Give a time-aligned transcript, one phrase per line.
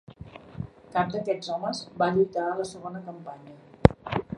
[0.95, 3.61] Cap d'aquests homes va lluitar a la segona campanya.